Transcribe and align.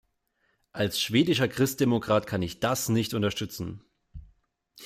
Als 0.71 0.99
schwedischer 0.99 1.47
Christdemokrat 1.47 2.25
kann 2.25 2.41
ich 2.41 2.59
das 2.59 2.89
nicht 2.89 3.13
unterstützen. 3.13 3.83